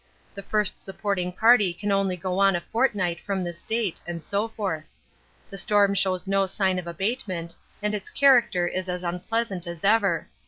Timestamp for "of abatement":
6.79-7.53